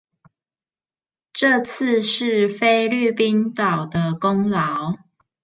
[1.31, 4.97] 這次是菲律賓島的功勞